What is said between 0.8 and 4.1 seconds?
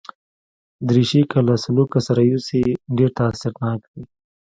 دریشي که له سلوکه سره یوسې، ډېر تاثیرناک وي.